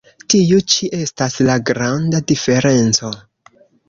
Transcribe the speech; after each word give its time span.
Tiu 0.33 0.61
ĉi 0.75 0.87
estas 0.99 1.35
la 1.49 1.57
granda 1.71 2.21
diferenco. 2.31 3.13